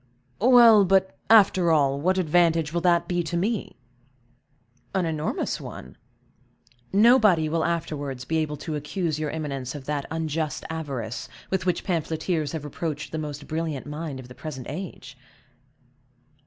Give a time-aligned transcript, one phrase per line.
[0.39, 3.77] "Well, but, after all, what advantage will that be to me?"
[4.95, 5.95] "An enormous one.
[6.91, 11.83] Nobody will afterwards be able to accuse your eminence of that unjust avarice with which
[11.83, 15.15] pamphleteers have reproached the most brilliant mind of the present age."